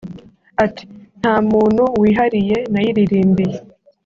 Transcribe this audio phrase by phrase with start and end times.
[0.65, 0.83] Ati
[1.19, 3.57] “Nta muntu wihariye nayiririmbiye